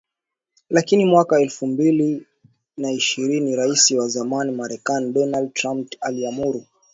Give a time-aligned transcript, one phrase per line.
[0.69, 2.25] Lakini mwaka elfu mbili
[2.77, 6.65] na ishini Rais wa zamani Marekani Donald Trump aliamuru